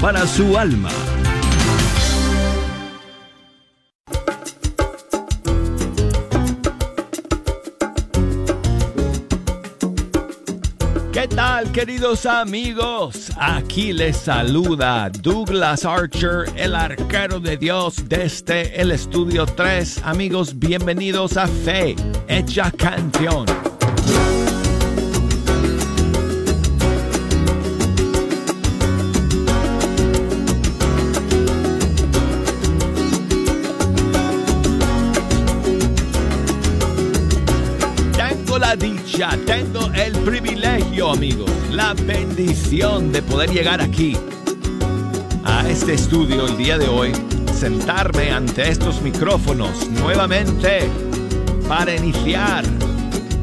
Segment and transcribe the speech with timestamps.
[0.00, 0.88] para su alma.
[11.12, 13.32] ¿Qué tal queridos amigos?
[13.36, 20.02] Aquí les saluda Douglas Archer, el arquero de Dios desde el estudio 3.
[20.04, 21.96] Amigos, bienvenidos a Fe,
[22.28, 23.77] Hecha Canción.
[39.18, 44.16] Tengo el privilegio, amigos, la bendición de poder llegar aquí,
[45.44, 47.10] a este estudio el día de hoy,
[47.52, 50.88] sentarme ante estos micrófonos nuevamente
[51.66, 52.64] para iniciar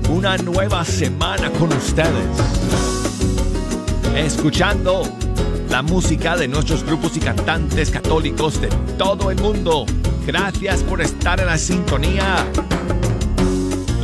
[0.10, 2.26] una nueva semana con ustedes.
[4.16, 5.04] Escuchando
[5.70, 9.86] la música de nuestros grupos y cantantes católicos de todo el mundo.
[10.26, 12.46] Gracias por estar en la sintonía.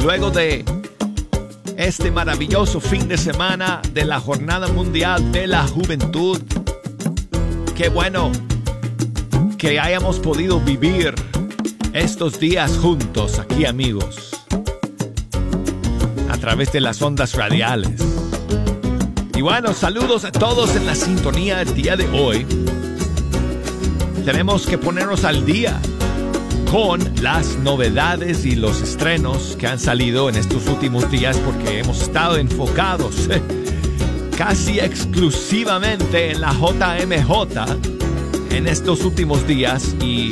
[0.03, 0.66] Luego de
[1.81, 6.39] este maravilloso fin de semana de la Jornada Mundial de la Juventud.
[7.75, 8.31] Qué bueno
[9.57, 11.15] que hayamos podido vivir
[11.93, 14.29] estos días juntos aquí amigos,
[16.29, 17.99] a través de las ondas radiales.
[19.35, 22.45] Y bueno, saludos a todos en la sintonía el día de hoy.
[24.23, 25.81] Tenemos que ponernos al día
[26.72, 32.02] con las novedades y los estrenos que han salido en estos últimos días porque hemos
[32.02, 33.28] estado enfocados
[34.38, 40.31] casi exclusivamente en la JMJ en estos últimos días y,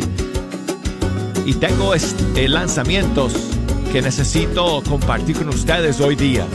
[1.46, 3.34] y tengo este, lanzamientos
[3.92, 6.46] que necesito compartir con ustedes hoy día.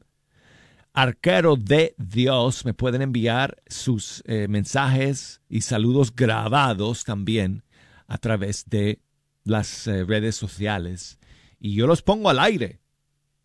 [0.97, 2.65] arquero de Dios.
[2.65, 7.63] Me pueden enviar sus eh, mensajes y saludos grabados también
[8.07, 8.99] a través de
[9.43, 11.19] las eh, redes sociales.
[11.59, 12.81] Y yo los pongo al aire.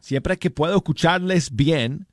[0.01, 2.09] Siempre que puedo escucharles bien,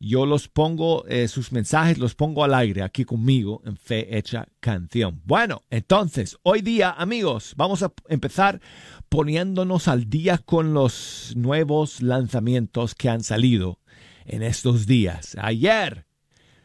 [0.00, 4.48] yo los pongo, eh, sus mensajes los pongo al aire aquí conmigo en Fe Hecha
[4.58, 5.22] Canción.
[5.24, 8.60] Bueno, entonces, hoy día, amigos, vamos a empezar
[9.08, 13.78] poniéndonos al día con los nuevos lanzamientos que han salido
[14.28, 15.36] en estos días.
[15.40, 16.06] Ayer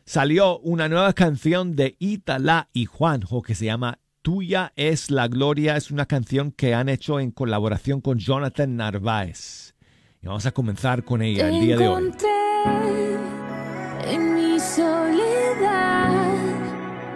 [0.06, 5.76] salió una nueva canción de Itala y Juanjo que se llama Tuya es la Gloria.
[5.76, 9.76] Es una canción que han hecho en colaboración con Jonathan Narváez.
[10.22, 12.12] Y vamos a comenzar con ella el día de hoy.
[14.06, 16.12] En mi soledad,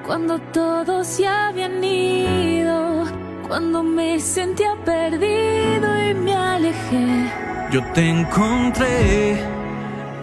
[0.05, 3.05] cuando todos se habían ido,
[3.47, 7.31] cuando me sentía perdido y me alejé.
[7.71, 9.56] Yo te encontré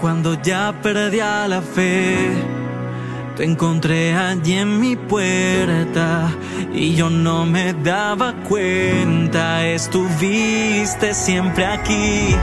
[0.05, 2.29] cuando ya perdía la fe.
[3.39, 6.29] Te encontré allí en mi puerta
[6.75, 9.65] y yo no me daba cuenta.
[9.65, 12.37] Estuviste siempre aquí,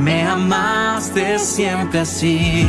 [0.00, 2.66] me amaste siempre así.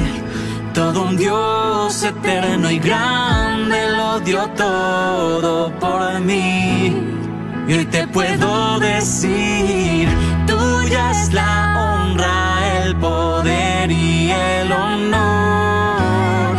[0.75, 6.95] Todo un Dios eterno y grande lo dio todo por mí.
[7.67, 10.07] Y hoy te puedo decir,
[10.45, 12.38] tuya es la honra,
[12.89, 16.57] el poder y el honor.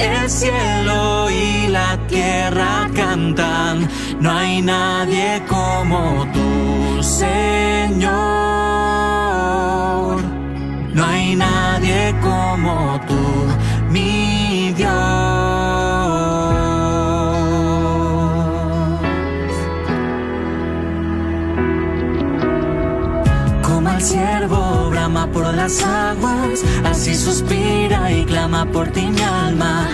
[0.00, 3.88] El cielo y la tierra cantan,
[4.20, 8.12] no hay nadie como tú, Señor.
[10.94, 13.24] No hay nadie como tú,
[13.90, 15.65] mi Dios.
[25.52, 29.88] Las aguas, así suspira y clama por ti mi alma.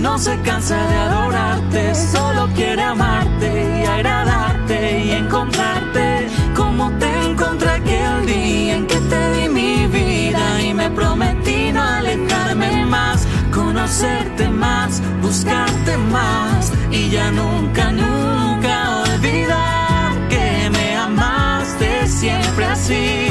[0.00, 6.28] no se cansa de adorarte, solo quiere amarte y agradarte y encontrarte.
[6.54, 11.82] Como te encontré aquel día en que te di mi vida y me prometí no
[11.82, 22.64] alejarme más, conocerte más, buscarte más y ya nunca, nunca olvidar que me amaste siempre
[22.64, 23.25] así,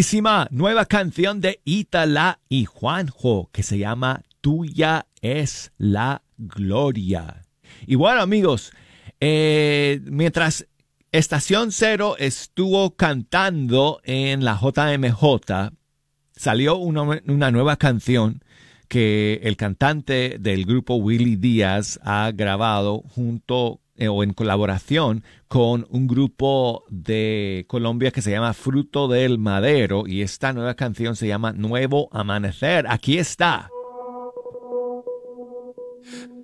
[0.00, 7.42] Buenísima, nueva canción de Itala y Juanjo que se llama Tuya es la Gloria.
[7.86, 8.72] Y bueno amigos,
[9.20, 10.66] eh, mientras
[11.12, 15.74] Estación Cero estuvo cantando en la JMJ,
[16.34, 18.42] salió una, nueva canción
[18.88, 25.86] que el cantante del grupo Willy Díaz ha grabado junto eh, o en colaboración con
[25.90, 31.28] un grupo de Colombia que se llama Fruto del Madero y esta nueva canción se
[31.28, 32.86] llama Nuevo Amanecer.
[32.88, 33.68] Aquí está.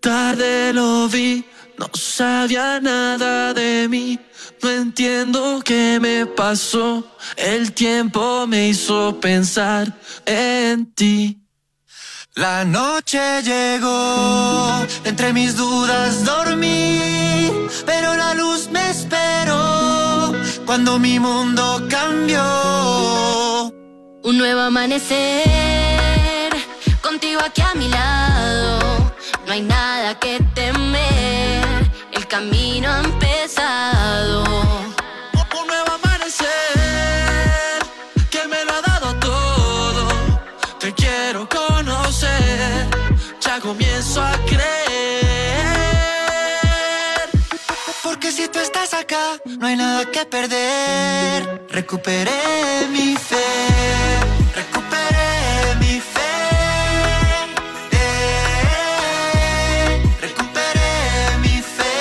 [0.00, 1.44] Tarde lo vi,
[1.78, 4.18] no sabía nada de mí.
[4.62, 7.04] No entiendo qué me pasó.
[7.36, 11.45] El tiempo me hizo pensar en ti.
[12.36, 17.50] La noche llegó, entre mis dudas dormí,
[17.86, 20.34] pero la luz me esperó
[20.66, 23.72] cuando mi mundo cambió.
[24.22, 26.52] Un nuevo amanecer,
[27.00, 29.14] contigo aquí a mi lado.
[29.46, 34.44] No hay nada que temer, el camino ha empezado.
[48.66, 49.24] Estás acá,
[49.58, 51.66] no hay nada que perder.
[51.70, 53.48] Recuperé mi fe,
[54.60, 55.30] recuperé
[55.82, 56.32] mi fe.
[60.26, 60.90] Recuperé
[61.44, 61.94] mi fe.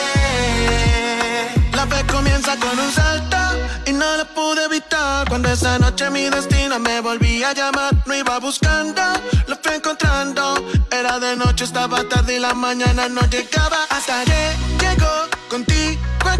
[1.77, 3.37] La fe comienza con un salto
[3.85, 5.27] y no lo pude evitar.
[5.29, 9.03] Cuando esa noche mi destino me volvía a llamar, no iba buscando,
[9.47, 10.43] lo fui encontrando.
[10.89, 13.79] Era de noche, estaba tarde y la mañana no llegaba.
[13.89, 14.41] Hasta que
[14.81, 15.15] llegó
[15.49, 15.94] contigo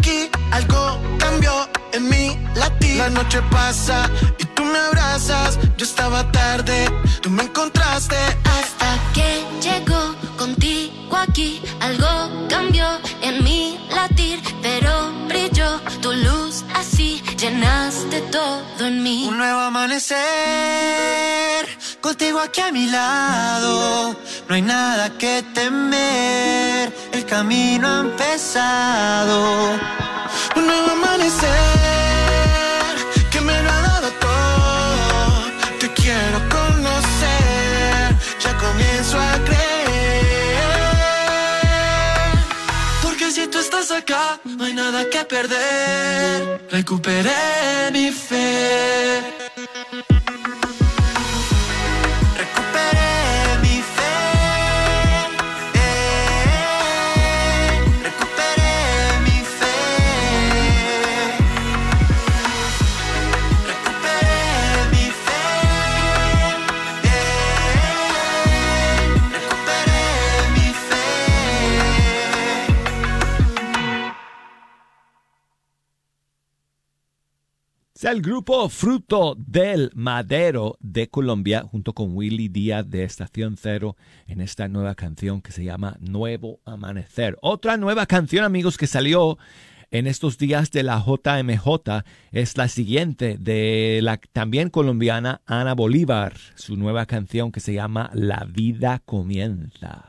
[0.05, 2.97] aquí, algo cambió en mi latir.
[2.97, 5.57] La noche pasa y tú me abrazas.
[5.77, 6.85] Yo estaba tarde,
[7.21, 8.15] tú me encontraste.
[8.57, 12.85] Hasta que llegó contigo aquí, algo cambió
[13.21, 15.11] en mi latir, pero
[16.01, 19.25] tu luz así, llenaste todo en mí.
[19.27, 20.17] Un nuevo amanecer,
[22.01, 24.15] contigo aquí a mi lado.
[24.47, 29.39] No hay nada que temer, el camino ha empezado.
[30.55, 31.51] Un nuevo amanecer,
[33.31, 35.51] que me lo ha dado todo.
[35.79, 39.54] Te quiero conocer, ya comienzo a creer.
[43.45, 46.61] Si tú estás acá, no hay nada que perder.
[46.71, 49.21] Recuperé mi fe.
[78.05, 83.97] Es el grupo Fruto del Madero de Colombia, junto con Willy Díaz de Estación Cero,
[84.27, 87.35] en esta nueva canción que se llama Nuevo Amanecer.
[87.41, 89.39] Otra nueva canción, amigos, que salió
[89.89, 96.37] en estos días de la JMJ es la siguiente de la también colombiana Ana Bolívar,
[96.53, 100.05] su nueva canción que se llama La vida comienza.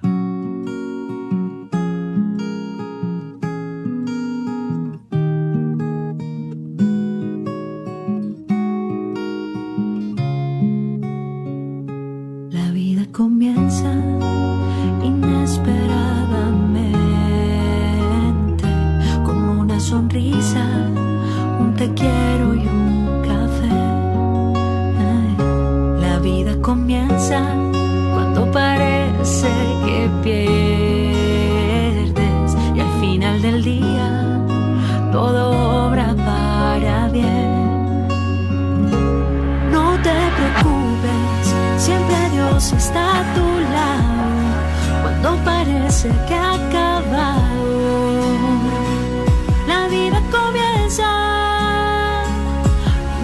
[29.27, 29.51] Parece
[29.85, 30.57] que pierdes
[32.77, 34.41] y al final del día
[35.11, 38.07] todo obra para bien.
[39.73, 44.15] No te preocupes, siempre Dios está a tu lado
[45.03, 47.67] cuando parece que ha acabado.
[49.67, 51.11] La vida comienza,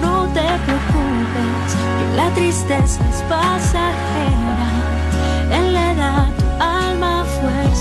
[0.01, 1.69] no te preocupes,
[1.99, 4.42] que la tristeza es pasajera.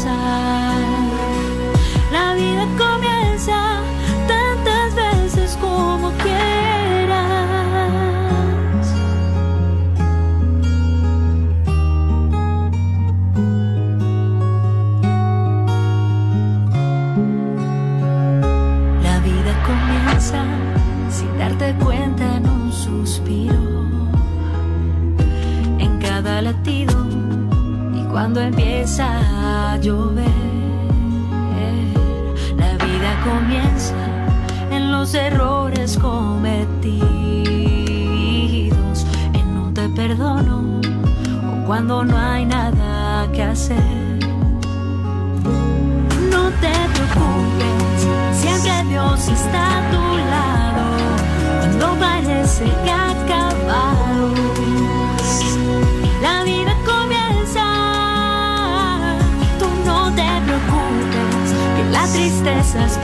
[0.01, 0.50] Fuerza.
[62.71, 63.00] Tristeza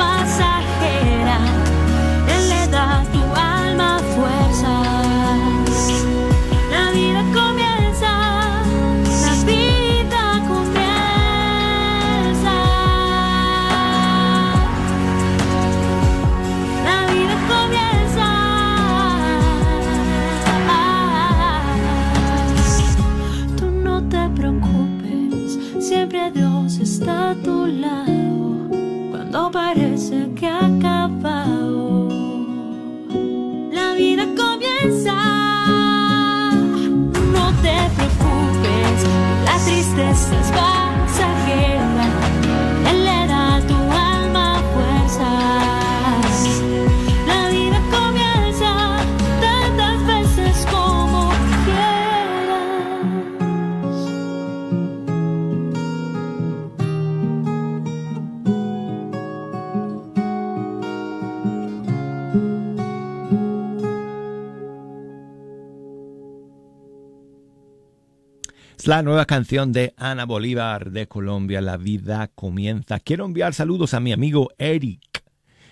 [68.75, 72.99] Es la nueva canción de Ana Bolívar de Colombia, La vida comienza.
[72.99, 75.23] Quiero enviar saludos a mi amigo Eric,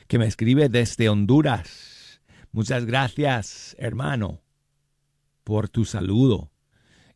[0.07, 2.21] que me escribe desde Honduras.
[2.51, 4.41] Muchas gracias, hermano,
[5.43, 6.51] por tu saludo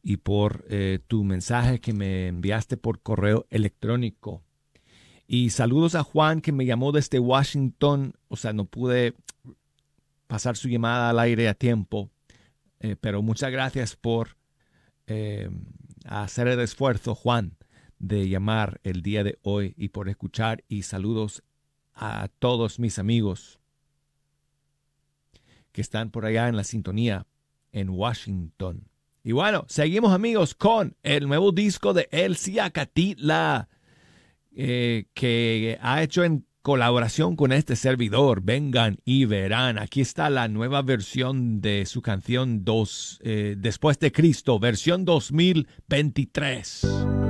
[0.02, 4.44] y por eh, tu mensaje que me enviaste por correo electrónico.
[5.28, 8.14] Y saludos a Juan que me llamó desde Washington.
[8.30, 9.14] O sea, no pude
[10.26, 12.10] pasar su llamada al aire a tiempo.
[12.80, 14.39] Eh, pero muchas gracias por
[15.10, 15.50] eh,
[16.06, 17.58] hacer el esfuerzo, Juan,
[17.98, 20.64] de llamar el día de hoy y por escuchar.
[20.68, 21.44] Y saludos
[21.94, 23.60] a todos mis amigos
[25.72, 27.28] que están por allá en la sintonía
[27.72, 28.88] en Washington.
[29.24, 33.68] Y bueno, seguimos amigos con el nuevo disco de El Ciacatila
[34.56, 38.42] eh, que ha hecho en colaboración con este servidor.
[38.44, 39.78] Vengan y verán.
[39.78, 47.29] Aquí está la nueva versión de su canción dos, eh, Después de Cristo, versión 2023.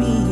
[0.00, 0.23] De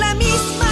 [0.00, 0.69] la misma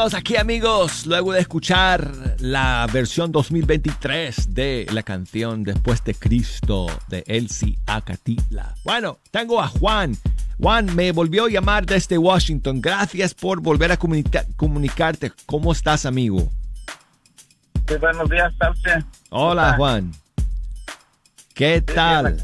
[0.00, 6.86] Seguimos aquí amigos, luego de escuchar la versión 2023 de la canción Después de Cristo
[7.08, 8.74] de Elsie Acatila.
[8.82, 10.16] Bueno, tengo a Juan.
[10.58, 12.80] Juan me volvió a llamar desde Washington.
[12.80, 15.32] Gracias por volver a comunica- comunicarte.
[15.44, 16.50] ¿Cómo estás, amigo?
[17.86, 19.04] Sí, buenos días, Tarce.
[19.28, 20.12] Hola, Juan.
[21.52, 22.38] ¿Qué tal?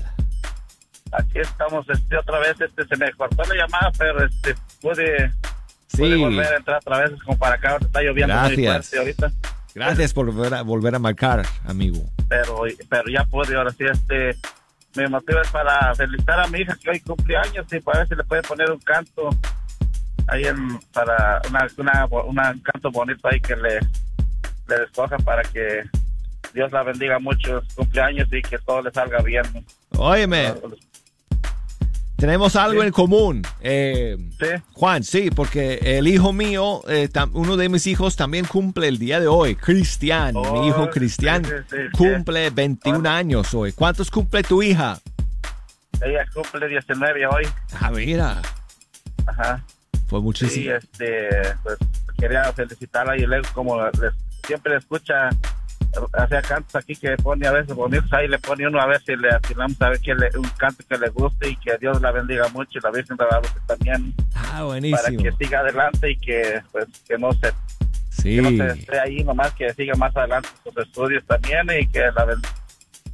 [1.11, 2.61] Aquí estamos este, otra vez.
[2.61, 5.33] Este, se me cortó la llamada, pero este, pude,
[5.87, 7.77] Sí, volver a entrar otra vez como para acá.
[7.81, 8.91] Está lloviendo muy Gracias.
[8.91, 9.33] fuerte ahorita,
[9.75, 12.01] gracias por volver a, volver a marcar, amigo.
[12.29, 13.57] pero, pero ya pude.
[13.57, 14.37] Ahora sí, este,
[14.97, 18.15] mi motivo es para felicitar a mi hija que hoy cumpleaños y para ver si
[18.15, 19.31] le puede poner un canto
[20.29, 23.79] ahí en, para una, una, una- un canto bonito ahí que le,
[24.69, 25.85] le escoja para que
[26.53, 29.45] Dios la bendiga mucho sus cumpleaños y que todo le salga bien.
[29.99, 30.55] Óyeme,
[32.17, 32.87] tenemos algo Sí.
[32.87, 33.43] en común.
[33.61, 34.47] Eh, Sí.
[34.73, 38.99] Juan, sí, porque el hijo mío, eh, tam- uno de mis hijos también cumple el
[38.99, 39.55] día de hoy.
[39.55, 41.97] Cristian, Oh, mi hijo Cristian sí, sí, sí, sí.
[41.97, 43.73] cumple 21 años hoy.
[43.73, 44.99] ¿Cuántos cumple tu hija?
[46.03, 47.45] Ella cumple 19 hoy.
[47.81, 48.43] Ah, mira,
[49.27, 49.65] Ajá.
[50.09, 50.73] fue Sí, muchísimo.
[50.75, 51.29] este,
[51.63, 51.79] pues
[52.19, 54.15] quería felicitarla y luego como les-
[54.47, 55.31] siempre le escucha
[56.13, 59.17] hacía cantos aquí que pone a veces bonitos ahí le pone uno a ver si
[59.17, 62.13] le atinamos a ver que le, un canto que le guste y que Dios la
[62.13, 65.23] bendiga mucho y la Virgen de la Luz también Ah, para buenísimo.
[65.23, 67.53] que siga adelante y que pues que no se
[68.11, 71.87] Sí, que no se esté ahí nomás que siga más adelante sus estudios también y
[71.89, 72.41] que la ben-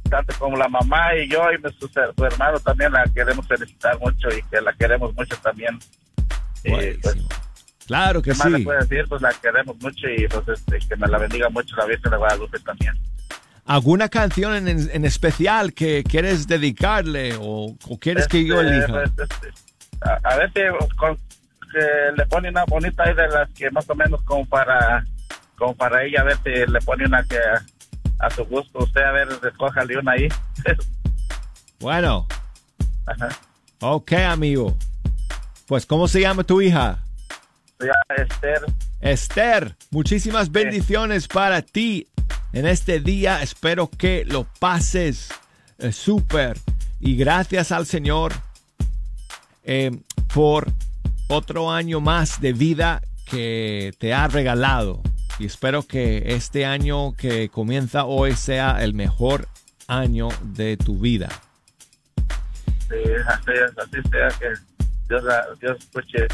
[0.09, 4.27] tanto como la mamá y yo y su, su hermano también la queremos felicitar mucho
[4.29, 5.79] y que la queremos mucho también
[6.65, 6.97] pues.
[7.87, 8.63] Claro que ¿Qué más le sí.
[8.63, 9.05] puedo decir?
[9.09, 12.17] Pues la queremos mucho y pues este, que me la bendiga mucho la Virgen de
[12.17, 12.93] Guadalupe también.
[13.65, 18.87] ¿Alguna canción en, en especial que quieres dedicarle o, o quieres que yo Este, elija?
[18.93, 19.51] pues, este,
[20.01, 21.17] a, a ver si con-
[21.71, 25.03] que le pone una bonita ahí de las que más o menos como para
[25.57, 28.79] como para ella, a ver si le pone una que a, a su gusto.
[28.79, 30.27] Usted a ver, escójale una ahí.
[31.79, 32.27] Bueno,
[33.05, 33.27] Ajá.
[33.81, 34.77] ok, amigo.
[35.67, 37.02] Pues, ¿cómo se llama tu hija?
[38.15, 38.61] Esther,
[39.01, 42.07] Esther, muchísimas bendiciones para ti
[42.53, 43.41] en este día.
[43.41, 45.29] Espero que lo pases
[45.79, 46.57] eh, súper.
[46.99, 48.33] Y gracias al Señor
[49.63, 49.91] eh,
[50.33, 50.67] por
[51.27, 55.01] otro año más de vida que te ha regalado.
[55.39, 59.47] Y espero que este año que comienza hoy sea el mejor
[59.87, 61.29] año de tu vida.
[62.89, 64.53] sí, así, sea que
[65.59, 66.27] Dios, escuche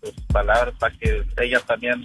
[0.00, 2.04] sus palabras para que ella también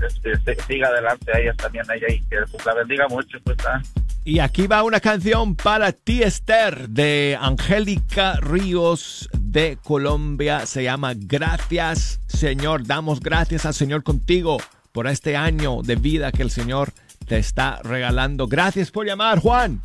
[0.00, 3.38] este, siga adelante a ella también, ella y que pues, la bendiga mucho.
[3.44, 3.80] Pues, ah.
[4.24, 10.64] Y aquí va una canción para ti, Esther, de Angélica Ríos de Colombia.
[10.66, 12.86] Se llama Gracias, Señor.
[12.86, 14.58] Damos gracias al Señor contigo
[14.92, 16.92] por este año de vida que el Señor
[17.26, 18.46] te está regalando.
[18.46, 19.80] Gracias por llamar, Juan.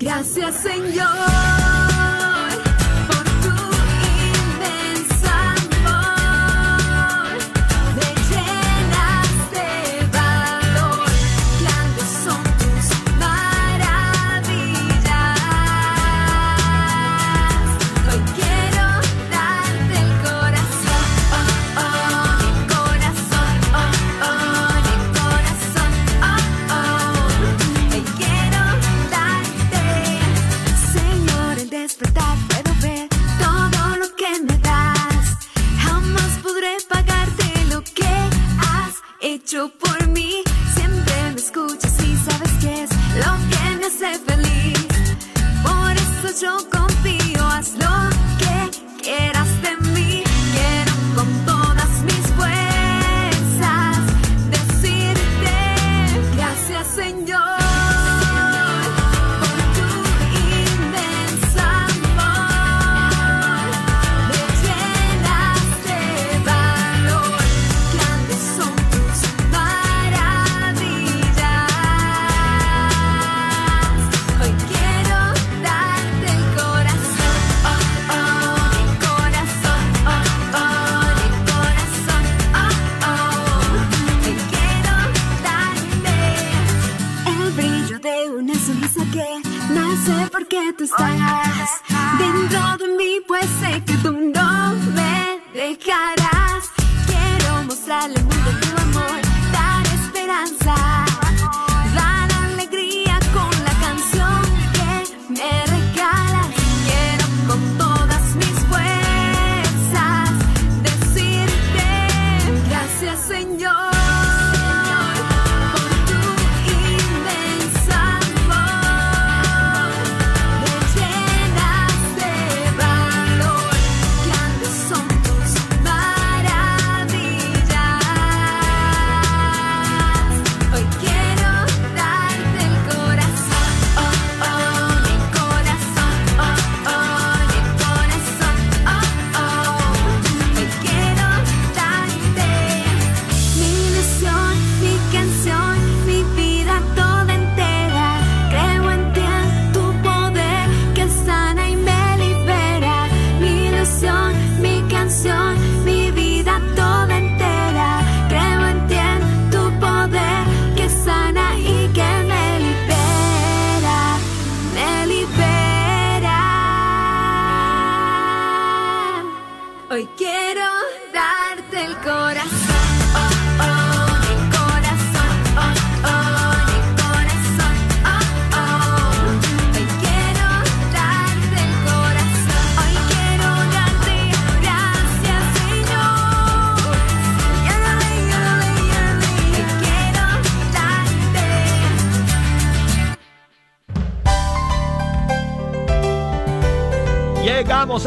[0.00, 1.59] Gracias Señor
[39.68, 40.42] por mí.
[40.74, 44.86] Siempre me escuchas y sabes que es lo que me hace feliz.
[45.62, 47.76] Por eso yo confío, haz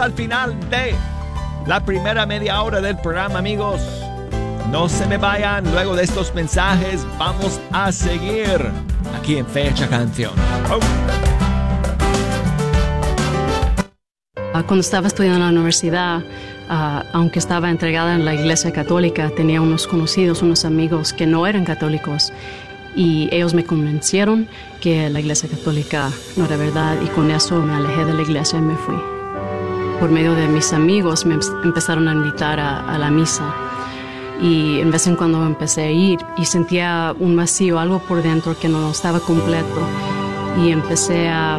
[0.04, 0.94] al final de
[1.66, 3.82] la primera media hora del programa, amigos.
[4.70, 8.70] No se me vayan, luego de estos mensajes vamos a seguir
[9.18, 10.34] aquí en Fecha Canción.
[14.54, 16.22] Ah, Cuando estaba estudiando en la universidad,
[16.68, 21.48] ah, aunque estaba entregada en la iglesia católica, tenía unos conocidos, unos amigos que no
[21.48, 22.34] eran católicos
[22.94, 24.50] y ellos me convencieron
[24.82, 28.60] que la iglesia católica no era verdad y con eso me alejé de la iglesia
[28.60, 29.13] y me fui.
[30.04, 33.46] Por medio de mis amigos me em- empezaron a invitar a, la misa
[34.42, 38.54] y en vez en cuando empecé a ir y sentía un vacío, algo por dentro
[38.60, 39.80] que no estaba completo
[40.62, 41.58] y empecé a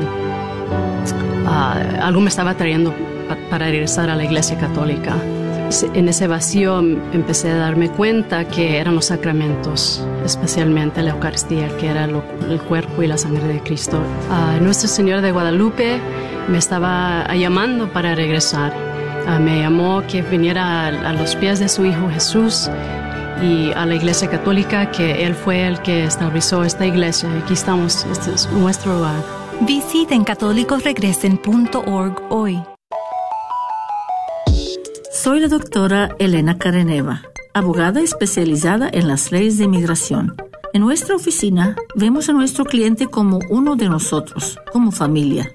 [2.02, 2.92] algo me estaba trayendo
[3.28, 5.16] pa- para regresar a la iglesia católica.
[5.82, 11.68] En ese vacío m- empecé a darme cuenta que eran los sacramentos, especialmente la Eucaristía,
[11.78, 13.98] que era lo- el cuerpo y la sangre de Cristo.
[14.30, 15.98] Ah, Nuestra Señora de Guadalupe
[16.48, 18.72] me estaba llamando para regresar.
[19.26, 22.70] Ah, me llamó que viniera a, a los pies de su Hijo Jesús
[23.42, 27.28] y a la iglesia católica, que Él fue el que estableció esta iglesia.
[27.42, 29.16] Aquí estamos, este es nuestro hogar.
[29.62, 32.60] Visiten católicosregresen.org hoy.
[35.24, 37.22] Soy la doctora Elena Careneva,
[37.54, 40.36] abogada especializada en las leyes de inmigración.
[40.74, 45.50] En nuestra oficina vemos a nuestro cliente como uno de nosotros, como familia.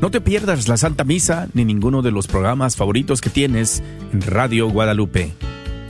[0.00, 4.22] No te pierdas la Santa Misa ni ninguno de los programas favoritos que tienes en
[4.22, 5.32] Radio Guadalupe.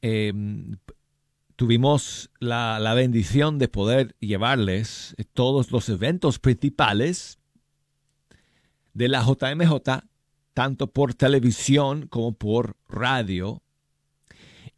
[0.00, 0.32] eh,
[1.54, 7.38] tuvimos la, la, bendición de poder llevarles todos los eventos principales
[8.94, 10.06] de la JMJ,
[10.54, 13.62] tanto por televisión como por radio.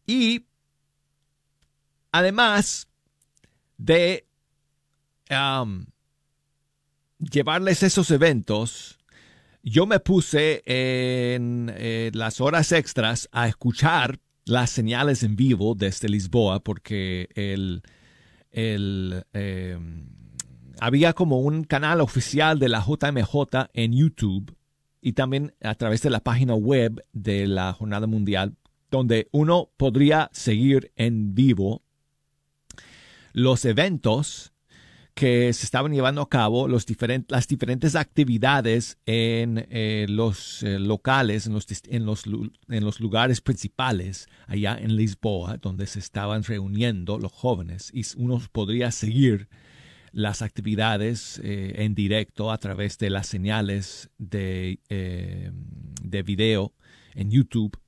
[0.05, 0.47] Y
[2.11, 2.89] además
[3.79, 4.27] de
[7.31, 8.99] llevarles esos eventos,
[9.63, 16.09] yo me puse en eh, las horas extras a escuchar las señales en vivo desde
[16.09, 17.83] Lisboa porque el,
[18.51, 19.79] el, eh,
[20.81, 24.55] había como un canal oficial de la JMJ en YouTube
[25.01, 28.57] y también a través de la página web de la Jornada Mundial
[28.91, 31.83] donde uno podría seguir en vivo
[33.33, 34.54] los eventos
[35.15, 41.53] que se estaban llevando a cabo las diferentes actividades en eh, los eh, locales, en
[41.53, 48.05] los, en, los, lugares principales allá en Lisboa, donde se estaban reuniendo los jóvenes y
[48.17, 49.49] uno podría seguir
[50.11, 54.81] las actividades eh, en directo a través de las señales de,
[56.03, 56.73] de video
[57.15, 57.79] en YouTube.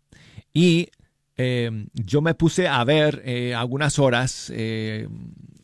[0.55, 0.89] Y
[1.93, 3.23] yo me puse a ver
[3.55, 5.07] algunas horas eh,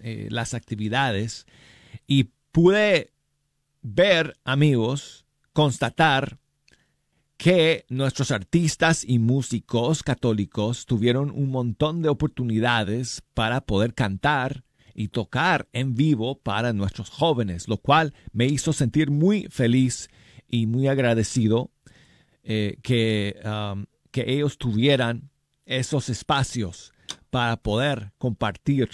[0.03, 1.47] las actividades
[2.07, 3.13] y pude
[3.83, 6.39] ver, amigos, constatar
[7.37, 14.63] que nuestros artistas y músicos católicos tuvieron un montón de oportunidades para poder cantar
[14.95, 20.09] y tocar en vivo para nuestros jóvenes, lo cual me hizo sentir muy feliz
[20.49, 21.73] y muy agradecido
[22.45, 25.31] eh, que, um, que ellos tuvieran
[25.65, 26.93] esos espacios
[27.31, 28.91] para poder compartir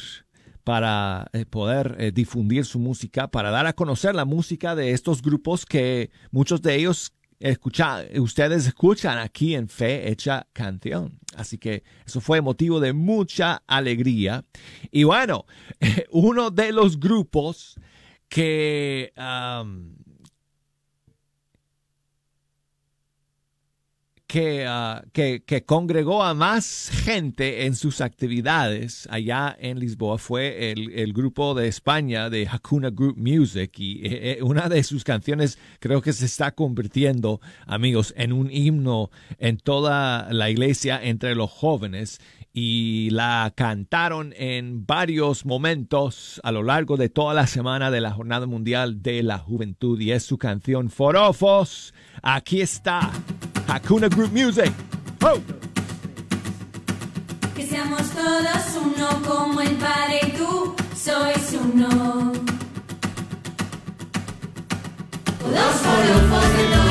[0.68, 5.22] para eh, poder eh, difundir su música, para dar a conocer la música de estos
[5.22, 11.20] grupos que muchos de ellos escucha, ustedes escuchan aquí en Fe Hecha Canción.
[11.36, 14.44] Así que eso fue motivo de mucha alegría.
[14.90, 15.46] Y bueno,
[16.10, 17.80] uno de los grupos
[18.28, 19.14] que
[24.28, 30.70] que, uh, que, que, congregó a más gente en sus actividades allá en Lisboa fue
[30.70, 35.58] el, el grupo de España de Hakuna Group Music y eh, una de sus canciones
[35.80, 41.50] creo que se está convirtiendo, amigos, en un himno en toda la iglesia entre los
[41.50, 42.20] jóvenes
[42.52, 48.10] y la cantaron en varios momentos a lo largo de toda la semana de la
[48.10, 51.94] Jornada Mundial de la Juventud y es su canción Forofos.
[52.22, 53.10] Aquí está.
[53.68, 54.72] Hakuna Group Music.
[55.22, 55.38] ¡Oh!
[57.54, 62.32] Que seamos todos uno como el Padre y tú sois uno.
[65.54, 66.87] Los forofos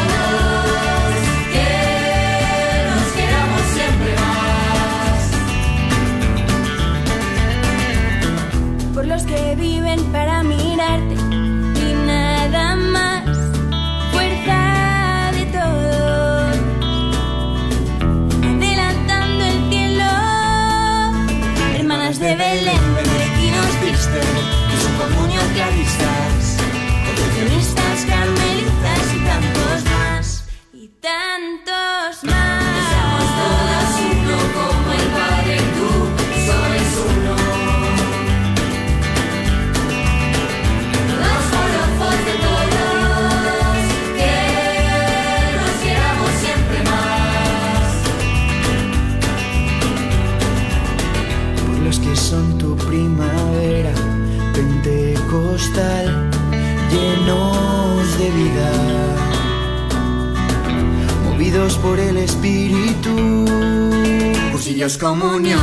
[64.99, 65.56] Comunión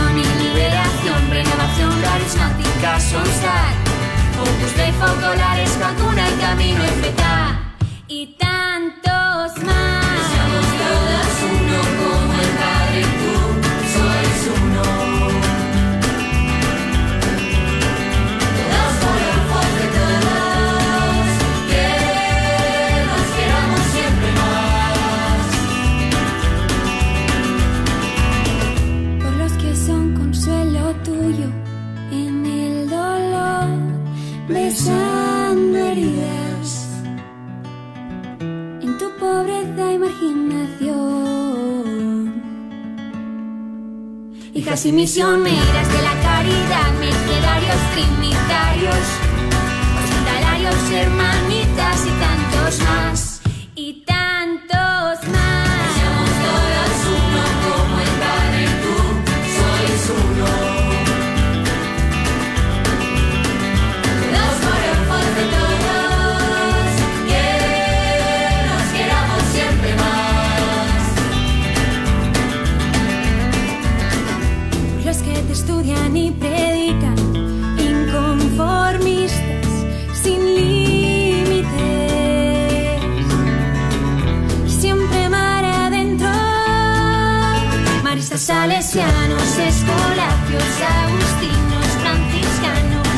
[88.95, 90.63] salesianos, escolapios,
[91.03, 93.09] agustinos, franciscanos,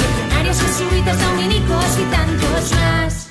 [0.00, 3.30] legionarios, jesuitas, dominicos y tantos más.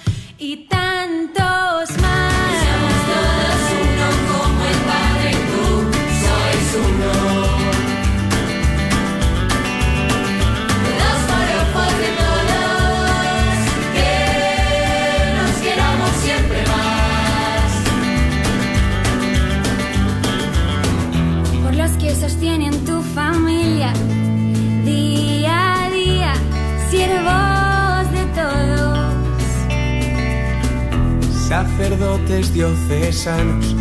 [31.80, 33.74] Sacerdotes diocesanos,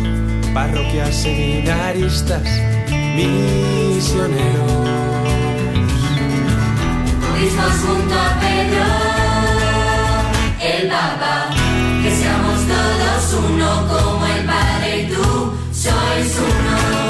[0.53, 2.41] parroquias seminaristas,
[3.13, 4.71] misioneros.
[7.37, 8.85] Mismos junto a Pedro,
[10.61, 11.49] el Papa,
[12.01, 17.08] que seamos todos uno como el Padre y tú sois uno.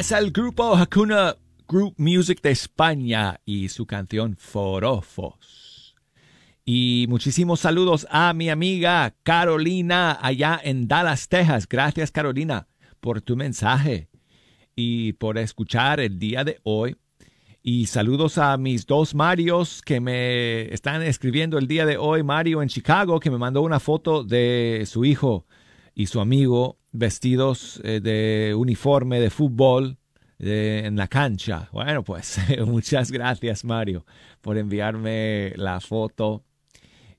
[0.00, 1.36] Es el grupo Hakuna
[1.68, 5.94] Group Music de España y su canción Forofos.
[6.64, 11.68] Y muchísimos saludos a mi amiga Carolina allá en Dallas, Texas.
[11.68, 12.66] Gracias Carolina
[13.00, 14.08] por tu mensaje
[14.74, 16.96] y por escuchar el día de hoy.
[17.62, 22.22] Y saludos a mis dos Marios que me están escribiendo el día de hoy.
[22.22, 25.44] Mario en Chicago que me mandó una foto de su hijo
[25.94, 29.96] y su amigo vestidos eh, de uniforme de fútbol
[30.42, 31.68] en la cancha.
[31.70, 34.06] Bueno, pues muchas gracias Mario
[34.40, 36.44] por enviarme la foto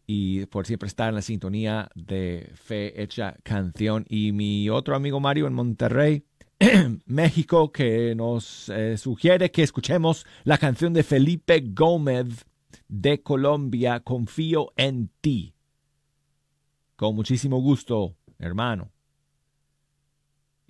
[0.08, 4.06] y por siempre estar en la sintonía de Fe Hecha Canción.
[4.10, 6.26] Y mi otro amigo Mario en Monterrey,
[7.06, 12.46] México, que nos eh, sugiere que escuchemos la canción de Felipe Gómez
[12.88, 15.54] de Colombia, Confío en ti.
[16.96, 18.92] Con muchísimo gusto, hermano.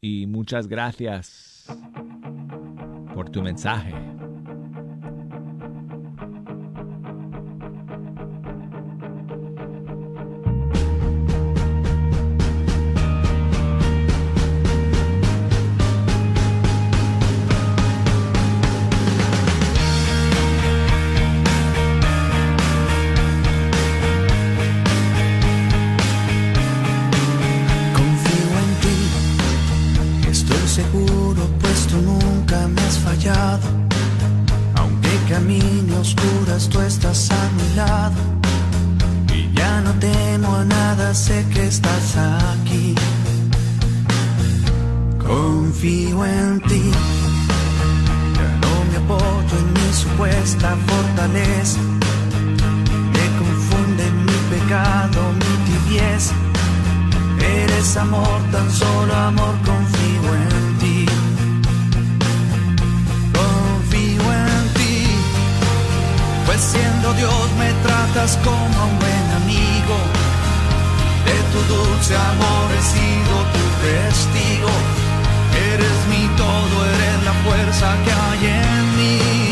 [0.04, 1.68] Y muchas gracias
[3.14, 4.11] por tu mensaje.
[57.82, 61.06] Eres amor, tan solo amor, confío en ti.
[63.34, 65.08] Confío en ti,
[66.46, 69.98] pues siendo Dios me tratas como un buen amigo.
[71.26, 74.74] De tu dulce amor he sido tu testigo.
[75.74, 79.51] Eres mi todo, eres la fuerza que hay en mí.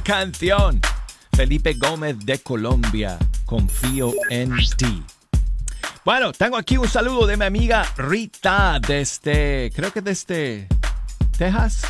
[0.00, 0.80] Canción.
[1.32, 3.18] Felipe Gómez de Colombia.
[3.44, 5.02] Confío en ti.
[6.04, 10.68] Bueno, tengo aquí un saludo de mi amiga Rita desde, creo que desde
[11.36, 11.82] Texas.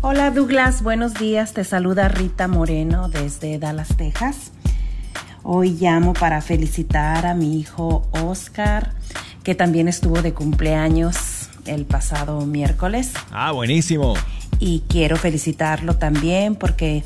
[0.00, 1.54] Hola Douglas, buenos días.
[1.54, 4.52] Te saluda Rita Moreno desde Dallas, Texas.
[5.42, 8.94] Hoy llamo para felicitar a mi hijo Oscar,
[9.44, 13.12] que también estuvo de cumpleaños el pasado miércoles.
[13.30, 14.14] Ah, buenísimo.
[14.60, 17.04] Y quiero felicitarlo también porque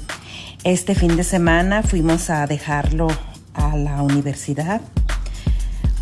[0.64, 3.08] este fin de semana fuimos a dejarlo
[3.54, 4.80] a la universidad.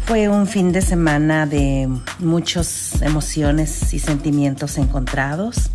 [0.07, 1.89] Fue un fin de semana de
[2.19, 5.71] muchas emociones y sentimientos encontrados.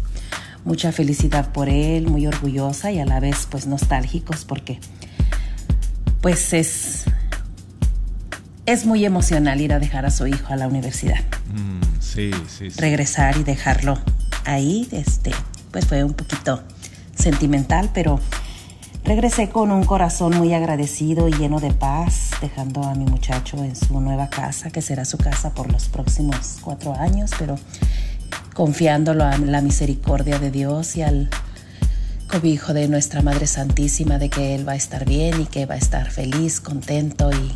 [0.63, 4.80] Mucha felicidad por él, muy orgullosa y a la vez pues nostálgicos porque
[6.21, 7.05] pues es
[8.65, 11.19] es muy emocional ir a dejar a su hijo a la universidad.
[11.53, 12.82] Mm, sí, sí, sí.
[12.82, 13.99] Regresar y dejarlo
[14.43, 15.32] ahí, este,
[15.76, 16.63] pues fue un poquito
[17.17, 18.17] sentimental, pero
[19.03, 23.76] regresé con un corazón muy agradecido y lleno de paz, dejando a mi muchacho en
[23.76, 27.59] su nueva casa, que será su casa por los próximos cuatro años, pero
[28.53, 31.30] confiándolo a la misericordia de Dios y al
[32.32, 35.76] cobijo de nuestra Madre Santísima de que Él va a estar bien y que va
[35.76, 37.51] a estar feliz, contento y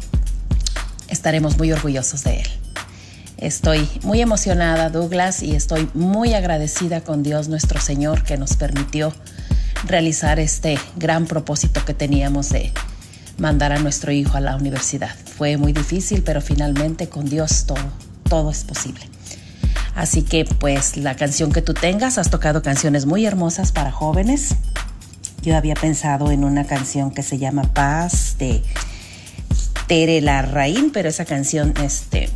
[1.07, 2.47] estaremos muy orgullosos de Él.
[3.39, 9.13] Estoy muy emocionada, Douglas, y estoy muy agradecida con Dios nuestro Señor que nos permitió
[9.85, 12.73] realizar este gran propósito que teníamos de
[13.37, 15.15] mandar a nuestro hijo a la universidad.
[15.37, 17.65] Fue muy difícil, pero finalmente con Dios
[18.27, 19.07] todo, es posible.
[19.95, 24.49] Así que pues la canción que tú tengas, has tocado canciones muy hermosas para jóvenes.
[25.43, 28.61] Yo había pensado en una canción que se llama Paz de
[29.87, 32.29] Tere Larraín, pero esa canción, este,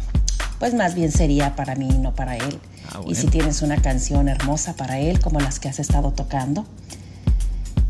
[0.64, 2.58] pues más bien sería para mí, no para él.
[2.88, 6.66] Ah, Y si tienes una canción hermosa para él, como las que has estado tocando,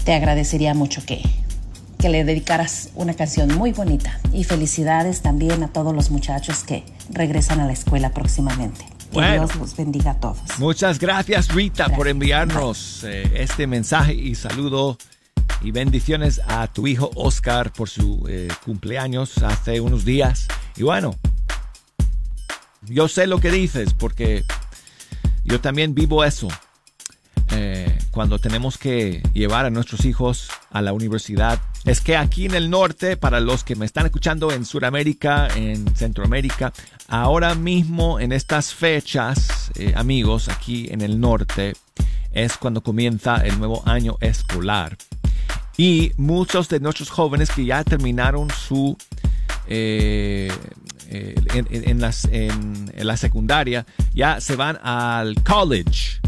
[0.06, 1.22] te agradecería mucho que,
[2.00, 4.20] que le dedicaras una canción muy bonita.
[4.34, 8.84] Y felicidades también a todos los muchachos que regresan a la escuela próximamente.
[9.12, 9.46] Que Bueno.
[9.46, 10.42] Dios los bendiga a todos.
[10.58, 14.98] Muchas gracias Rita por enviarnos eh, este mensaje y saludo
[15.62, 20.48] y bendiciones a tu hijo Oscar por su eh, cumpleaños hace unos días.
[20.76, 21.14] Y bueno,
[22.88, 24.44] yo sé lo que dices porque
[25.44, 26.48] yo también vivo eso.
[27.52, 31.60] Eh, cuando tenemos que llevar a nuestros hijos a la universidad.
[31.84, 35.96] Es que aquí en el norte, para los que me están escuchando en Sudamérica, en
[35.96, 36.72] Centroamérica,
[37.08, 41.74] ahora mismo en estas fechas, eh, amigos, aquí en el norte,
[42.32, 44.98] es cuando comienza el nuevo año escolar.
[45.76, 48.96] Y muchos de nuestros jóvenes que ya terminaron su
[49.68, 50.52] eh,
[51.10, 56.20] eh, en, las- en- en la secundaria ya se van al college,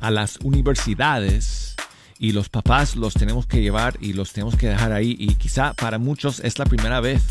[0.00, 1.74] a las universidades
[2.18, 5.74] y los papás los tenemos que llevar y los tenemos que dejar ahí y quizá
[5.74, 7.22] para muchos es la primera vez,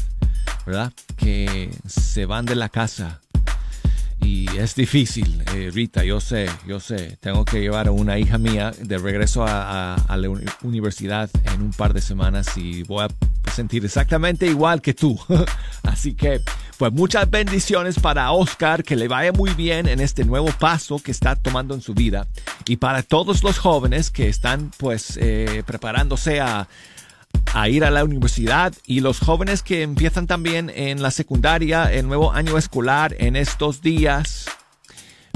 [0.66, 0.92] ¿verdad?
[1.18, 3.20] Que se van de la casa
[4.24, 7.18] Y es difícil, eh, Rita, yo sé, yo sé.
[7.20, 11.30] Tengo que llevar a una hija mía de regreso a, a- a la uni- universidad
[11.54, 15.20] en un par de semanas y voy a sentir exactamente igual que tú.
[15.84, 16.40] Así que,
[16.78, 21.12] pues muchas bendiciones para Oscar, que le vaya muy bien en este nuevo paso que
[21.12, 22.28] está tomando en su vida.
[22.68, 26.68] Y para todos los jóvenes que están pues eh, preparándose a,
[27.54, 32.08] a ir a la universidad y los jóvenes que empiezan también en la secundaria, el
[32.08, 34.46] nuevo año escolar en estos días,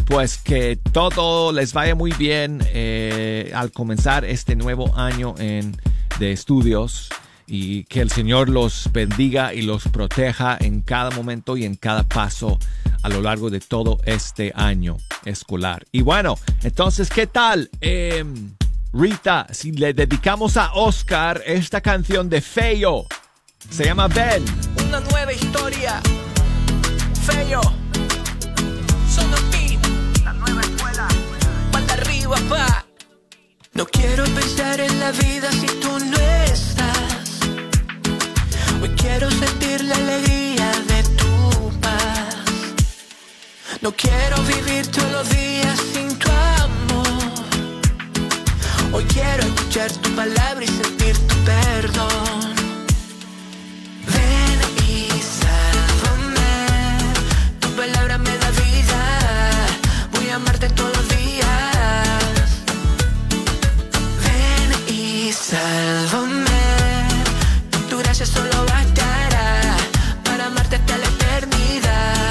[0.06, 5.76] pues que todo les vaya muy bien eh, al comenzar este nuevo año en,
[6.20, 7.10] de estudios
[7.48, 12.04] y que el Señor los bendiga y los proteja en cada momento y en cada
[12.04, 12.58] paso
[13.04, 15.86] a lo largo de todo este año escolar.
[15.92, 17.70] Y bueno, entonces, ¿qué tal?
[17.82, 18.54] Em,
[18.98, 23.06] Rita, si le dedicamos a Oscar esta canción de Feo,
[23.70, 24.42] se llama Ben.
[24.88, 26.02] Una nueva historia.
[27.26, 27.60] Feo.
[29.14, 29.78] Solo ti.
[30.24, 31.10] La nueva escuela.
[31.74, 32.86] Para arriba, pa.
[33.74, 37.40] No quiero pensar en la vida si tú no estás.
[38.82, 42.38] Hoy quiero sentir la alegría de tu paz.
[43.82, 46.15] No quiero vivir todos los días sin.
[48.96, 52.56] Hoy quiero escuchar tu palabra y sentir tu perdón.
[54.08, 56.56] Ven y sálvame.
[57.60, 59.02] Tu palabra me da vida.
[60.14, 62.48] Voy a amarte todos los días.
[64.24, 66.64] Ven y sálvame.
[67.90, 69.76] Tu gracia solo bastará
[70.24, 72.30] para amarte hasta la eternidad.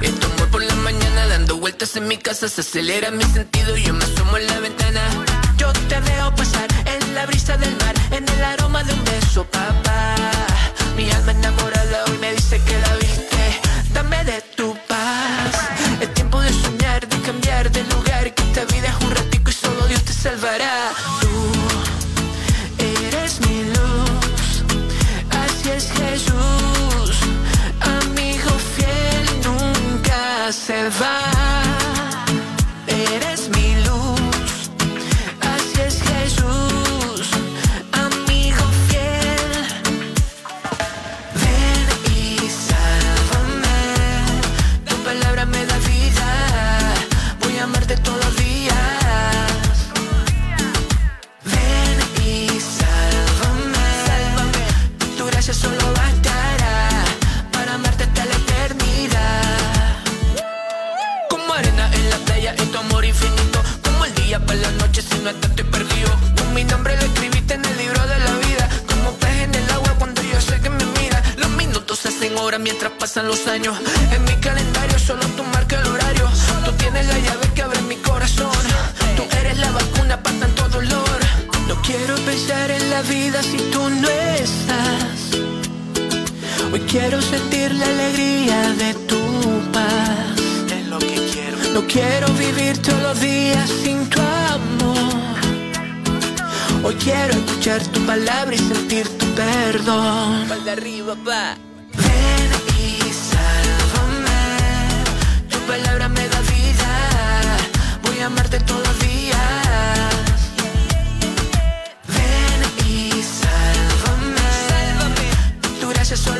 [0.00, 3.76] Y tu amor por la mañana dando vueltas en mi casa se acelera mi sentido.
[92.38, 95.38] Vivir todos los días sin tu amor.
[96.82, 100.46] Hoy quiero escuchar tu palabra y sentir tu perdón.
[100.48, 101.56] Pal de arriba, pa.
[101.92, 104.42] Ven y sálvame.
[105.50, 106.90] Tu palabra me da vida.
[108.04, 110.14] Voy a amarte todos los días.
[112.16, 114.48] Ven y sálvame.
[114.68, 115.80] Sálvame.
[115.80, 116.39] Tu gracia solo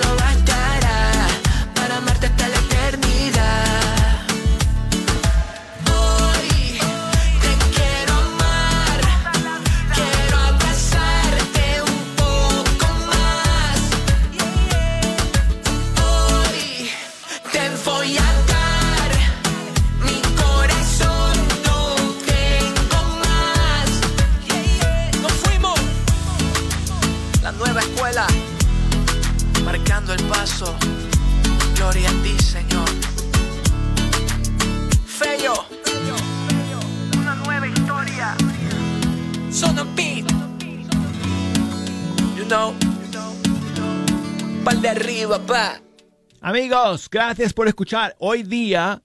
[47.11, 48.15] Gracias por escuchar.
[48.21, 49.03] Hoy día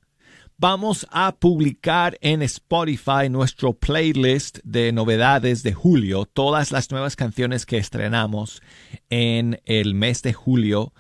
[0.56, 7.66] vamos a publicar en Spotify nuestro playlist de novedades de julio, todas las nuevas canciones
[7.66, 8.62] que estrenamos
[9.10, 10.94] en el mes de julio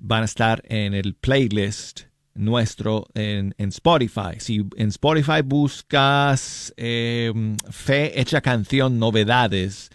[0.00, 4.40] van a estar en el playlist nuestro en, en Spotify.
[4.40, 7.32] Si en Spotify buscas eh,
[7.70, 9.90] Fe Hecha Canción Novedades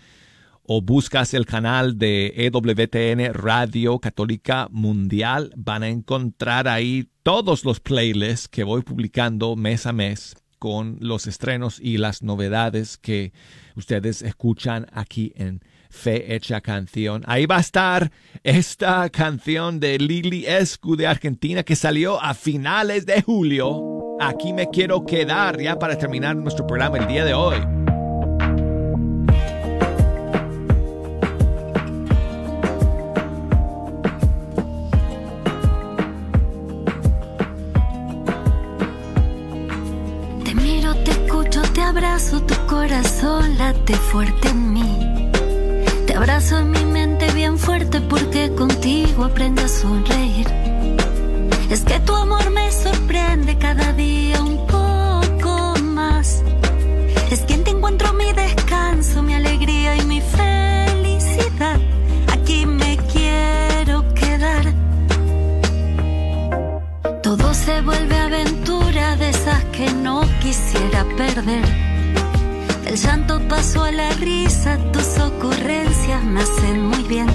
[0.66, 7.80] o buscas el canal de EWTN Radio Católica Mundial, van a encontrar ahí todos los
[7.80, 13.34] playlists que voy publicando mes a mes con los estrenos y las novedades que
[13.76, 15.60] ustedes escuchan aquí en
[15.90, 17.24] Fe Hecha Canción.
[17.28, 18.12] Ahí va a estar
[18.44, 24.18] esta canción de Lili Escu de Argentina que salió a finales de julio.
[24.22, 27.83] Aquí me quiero quedar ya para terminar nuestro programa el día de hoy.
[42.14, 45.32] Abrazo, tu corazón late fuerte en mí.
[46.06, 50.46] Te abrazo en mi mente bien fuerte porque contigo aprendo a sonreír.
[51.72, 56.44] Es que tu amor me sorprende cada día un poco más.
[57.32, 61.80] Es quien te encuentro mi descanso, mi alegría y mi felicidad.
[62.32, 64.66] Aquí me quiero quedar.
[67.24, 71.83] Todo se vuelve aventura de esas que no quisiera perder.
[72.94, 77.28] El llanto pasó a la risa, tus ocurrencias me hacen muy bien.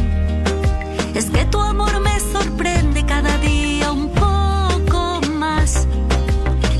[1.16, 5.88] Es que tu amor me sorprende cada día un poco más.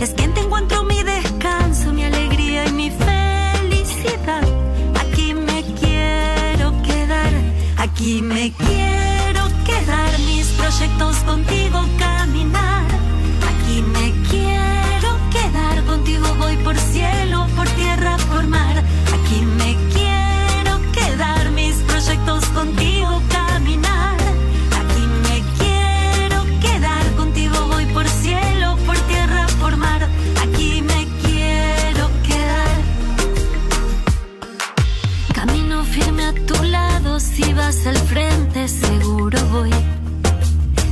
[0.01, 4.45] Es quien te encuentro mi descanso, mi alegría y mi felicidad.
[5.01, 7.33] Aquí me quiero quedar,
[7.79, 10.19] aquí me quiero quedar.
[10.21, 11.85] Mis proyectos contigo
[38.69, 39.71] seguro voy.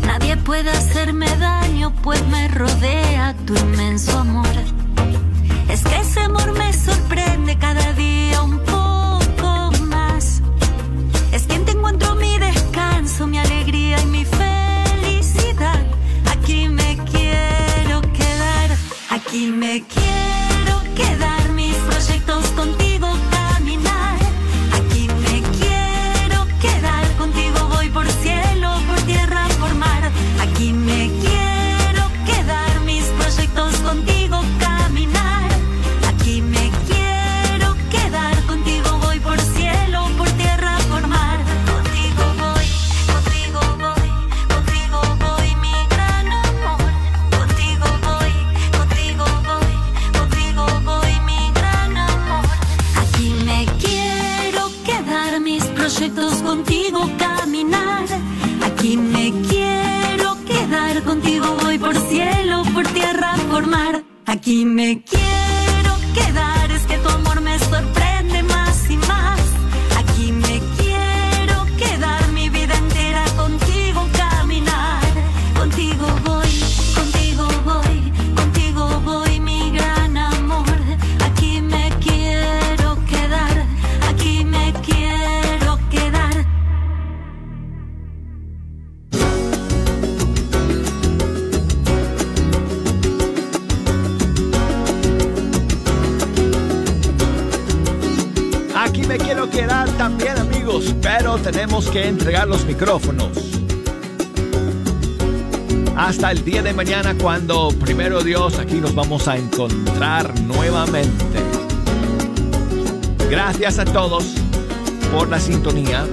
[0.06, 4.45] Nadie puede hacerme daño, pues me rodea tu inmenso amor.
[108.26, 111.38] Dios aquí nos vamos a encontrar nuevamente.
[113.30, 114.34] Gracias a todos
[115.12, 116.04] por la sintonía.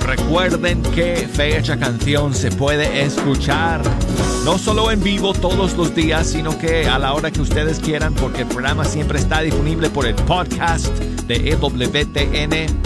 [0.00, 3.80] Recuerden que Fecha Canción se puede escuchar
[4.44, 8.12] no solo en vivo todos los días, sino que a la hora que ustedes quieran,
[8.12, 10.88] porque el programa siempre está disponible por el podcast
[11.26, 12.82] de ewtn.com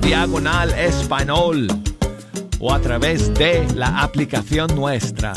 [0.00, 1.68] diagonal español
[2.58, 5.34] o a través de la aplicación nuestra.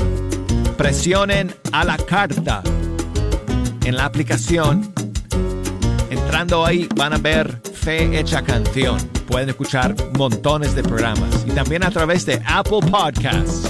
[0.77, 2.61] Presionen a la carta
[3.85, 4.93] en la aplicación.
[6.09, 8.99] Entrando ahí van a ver Fe Hecha Canción.
[9.27, 13.69] Pueden escuchar montones de programas y también a través de Apple Podcasts.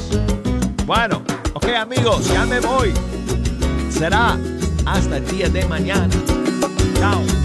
[0.86, 1.22] Bueno,
[1.54, 2.92] ok amigos, ya me voy.
[3.90, 4.38] Será
[4.86, 6.10] hasta el día de mañana.
[7.00, 7.45] Chao.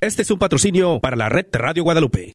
[0.00, 2.34] Este es un patrocinio para la red Radio Guadalupe.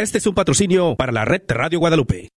[0.00, 2.30] Este es un patrocinio para la red Radio Guadalupe.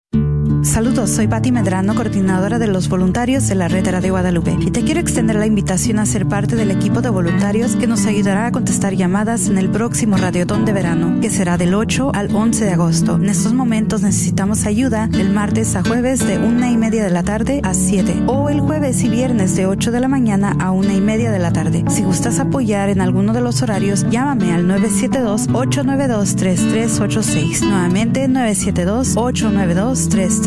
[0.64, 4.84] Saludos, soy Patti Medrano, coordinadora de los voluntarios de la Red de Guadalupe, y te
[4.84, 8.51] quiero extender la invitación a ser parte del equipo de voluntarios que nos ayudará a
[8.51, 12.72] contestar llamadas en el próximo Radiotón de Verano, que será del 8 al 11 de
[12.72, 13.16] agosto.
[13.16, 17.24] En estos momentos necesitamos ayuda del martes a jueves de una y media de la
[17.24, 20.93] tarde a 7, o el jueves y viernes de 8 de la mañana a una
[20.93, 21.84] y media de la tarde.
[21.89, 27.64] Si gustas apoyar en alguno de los horarios, llámame al 972-892-3386.
[27.64, 28.30] Nuevamente,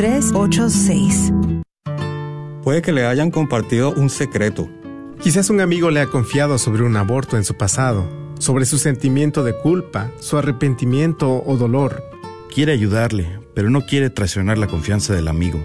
[0.07, 1.63] 972-892-3386.
[2.63, 4.69] Puede que le hayan compartido un secreto.
[5.23, 9.45] Quizás un amigo le ha confiado sobre un aborto en su pasado, sobre su sentimiento
[9.45, 12.03] de culpa, su arrepentimiento o dolor.
[12.53, 15.65] Quiere ayudarle, pero no quiere traicionar la confianza del amigo.